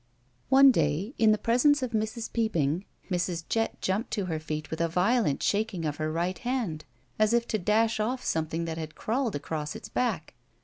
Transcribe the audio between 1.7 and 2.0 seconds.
of